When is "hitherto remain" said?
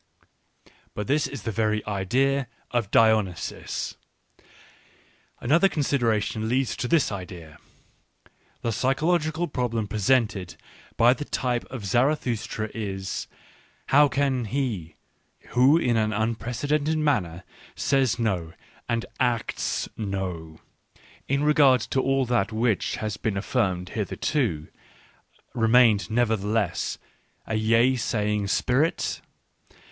23.89-25.99